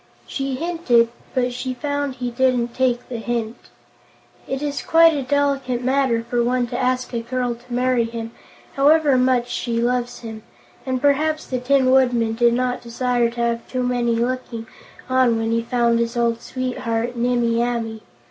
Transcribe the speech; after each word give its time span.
She 0.25 0.55
hinted, 0.55 1.09
but 1.35 1.53
she 1.53 1.75
found 1.75 2.15
he 2.15 2.31
didn't 2.31 2.73
take 2.73 3.07
the 3.07 3.17
hint. 3.19 3.69
It 4.47 4.63
is 4.63 4.81
quite 4.81 5.13
a 5.13 5.21
delicate 5.21 5.83
matter 5.83 6.23
for 6.27 6.43
one 6.43 6.65
to 6.69 6.79
ask 6.79 7.13
a 7.13 7.19
girl 7.21 7.53
to 7.53 7.71
marry 7.71 8.05
him, 8.05 8.31
however 8.73 9.15
much 9.15 9.47
she 9.47 9.79
loves 9.79 10.21
him, 10.21 10.41
and 10.87 10.99
perhaps 10.99 11.45
the 11.45 11.59
Tin 11.59 11.91
Woodman 11.91 12.33
did 12.33 12.55
not 12.55 12.81
desire 12.81 13.29
to 13.29 13.41
have 13.41 13.67
too 13.67 13.83
many 13.83 14.15
looking 14.15 14.65
on 15.07 15.37
when 15.37 15.51
he 15.51 15.61
found 15.61 15.99
his 15.99 16.17
old 16.17 16.41
sweetheart, 16.41 17.15
Nimmie 17.15 17.61
Amee. 17.61 18.01